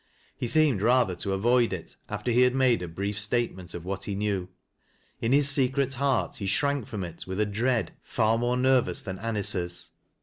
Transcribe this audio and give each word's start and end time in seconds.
He 0.35 0.47
seemed 0.47 0.81
rather 0.81 1.15
to 1.17 1.31
avoid 1.31 1.71
it, 1.71 1.95
after 2.09 2.31
he 2.31 2.41
had 2.41 2.55
made 2.55 2.81
a 2.81 2.87
brief 2.87 3.19
statement 3.19 3.75
of 3.75 3.85
what 3.85 4.05
he 4.05 4.15
knew. 4.15 4.49
In 5.19 5.31
his 5.31 5.47
secret 5.47 5.93
heart, 5.93 6.37
he 6.37 6.47
shrank 6.47 6.87
from 6.87 7.03
it 7.03 7.27
with 7.27 7.39
a 7.39 7.45
dread 7.45 7.91
far 8.01 8.39
moi 8.39 8.55
e 8.55 8.57
nervous 8.57 9.03
than 9.03 9.19
Anice's. 9.19 9.91